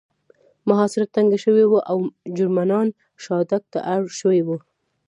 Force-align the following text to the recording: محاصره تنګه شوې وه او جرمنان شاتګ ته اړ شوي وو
محاصره 0.69 1.05
تنګه 1.15 1.37
شوې 1.45 1.65
وه 1.67 1.79
او 1.91 1.97
جرمنان 2.37 2.87
شاتګ 3.23 3.63
ته 3.73 3.79
اړ 3.93 4.01
شوي 4.19 4.41
وو 4.43 4.57